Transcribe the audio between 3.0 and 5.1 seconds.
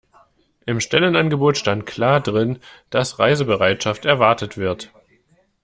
Reisebereitschaft erwartet wird.